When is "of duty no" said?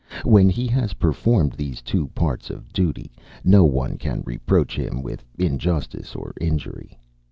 2.49-3.63